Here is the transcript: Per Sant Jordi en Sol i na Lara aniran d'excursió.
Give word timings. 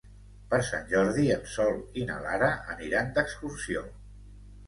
Per 0.51 0.59
Sant 0.67 0.87
Jordi 0.93 1.25
en 1.33 1.43
Sol 1.57 1.75
i 2.03 2.07
na 2.09 2.17
Lara 2.23 2.49
aniran 2.77 3.11
d'excursió. 3.19 3.87